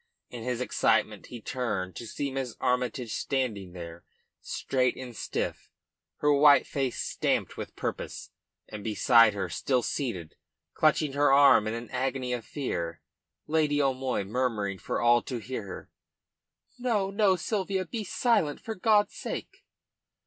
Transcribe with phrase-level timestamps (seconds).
[0.31, 4.03] In his excitement he turned, to see Miss Armytage standing there,
[4.39, 5.69] straight and stiff,
[6.21, 8.31] her white face stamped with purpose;
[8.67, 10.35] and beside her, still seated,
[10.73, 12.99] clutching her arm in an agony of fear,
[13.45, 15.91] Lady O'Moy, murmuring for all to hear her:
[16.79, 17.85] "No, no, Sylvia.
[17.85, 19.63] Be silent, for God's sake!"